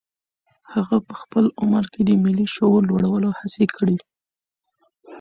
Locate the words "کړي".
3.75-3.97